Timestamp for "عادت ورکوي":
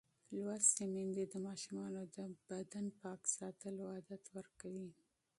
3.93-4.89